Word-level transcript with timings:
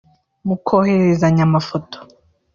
mukohererezanya 0.47 1.41
amafoto 1.47 1.97